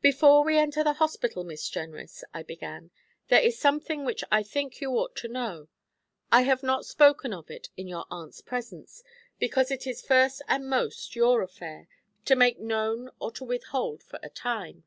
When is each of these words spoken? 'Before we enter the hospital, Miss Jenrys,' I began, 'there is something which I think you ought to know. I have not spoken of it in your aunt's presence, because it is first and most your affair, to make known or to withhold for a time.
'Before 0.00 0.42
we 0.42 0.58
enter 0.58 0.82
the 0.82 0.94
hospital, 0.94 1.44
Miss 1.44 1.68
Jenrys,' 1.68 2.24
I 2.34 2.42
began, 2.42 2.90
'there 3.28 3.42
is 3.42 3.56
something 3.56 4.04
which 4.04 4.24
I 4.28 4.42
think 4.42 4.80
you 4.80 4.90
ought 4.94 5.14
to 5.18 5.28
know. 5.28 5.68
I 6.32 6.42
have 6.42 6.64
not 6.64 6.84
spoken 6.84 7.32
of 7.32 7.52
it 7.52 7.68
in 7.76 7.86
your 7.86 8.04
aunt's 8.10 8.40
presence, 8.40 9.04
because 9.38 9.70
it 9.70 9.86
is 9.86 10.02
first 10.04 10.42
and 10.48 10.68
most 10.68 11.14
your 11.14 11.40
affair, 11.40 11.86
to 12.24 12.34
make 12.34 12.58
known 12.58 13.10
or 13.20 13.30
to 13.30 13.44
withhold 13.44 14.02
for 14.02 14.18
a 14.24 14.28
time. 14.28 14.86